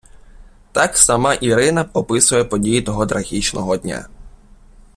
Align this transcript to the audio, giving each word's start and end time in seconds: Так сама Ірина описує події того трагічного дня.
Так 0.71 0.97
сама 0.97 1.33
Ірина 1.33 1.89
описує 1.93 2.43
події 2.43 2.81
того 2.81 3.05
трагічного 3.07 3.77
дня. 3.77 4.09